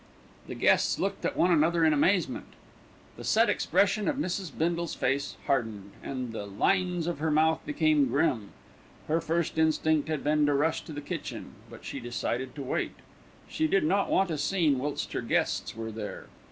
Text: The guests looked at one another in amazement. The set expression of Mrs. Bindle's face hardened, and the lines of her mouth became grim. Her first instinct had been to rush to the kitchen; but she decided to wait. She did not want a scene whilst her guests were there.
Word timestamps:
The 0.47 0.55
guests 0.55 0.97
looked 0.97 1.23
at 1.25 1.37
one 1.37 1.51
another 1.51 1.85
in 1.85 1.93
amazement. 1.93 2.47
The 3.17 3.23
set 3.23 3.51
expression 3.51 4.07
of 4.07 4.15
Mrs. 4.15 4.49
Bindle's 4.51 4.95
face 4.95 5.37
hardened, 5.45 5.91
and 6.01 6.31
the 6.31 6.47
lines 6.47 7.05
of 7.05 7.19
her 7.19 7.29
mouth 7.29 7.63
became 7.67 8.07
grim. 8.07 8.49
Her 9.07 9.21
first 9.21 9.59
instinct 9.59 10.07
had 10.09 10.23
been 10.23 10.47
to 10.47 10.55
rush 10.55 10.81
to 10.85 10.91
the 10.91 11.01
kitchen; 11.01 11.53
but 11.69 11.85
she 11.85 11.99
decided 11.99 12.55
to 12.55 12.63
wait. 12.63 12.93
She 13.47 13.67
did 13.67 13.83
not 13.83 14.09
want 14.09 14.31
a 14.31 14.39
scene 14.39 14.79
whilst 14.79 15.13
her 15.13 15.21
guests 15.21 15.75
were 15.75 15.91
there. 15.91 16.25